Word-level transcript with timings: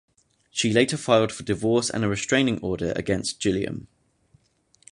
She 0.49 0.73
later 0.73 0.97
filed 0.97 1.31
for 1.31 1.43
divorce 1.43 1.91
and 1.91 2.03
a 2.03 2.07
restraining 2.09 2.57
order 2.61 2.91
against 2.95 3.39
Gilliam. 3.39 3.87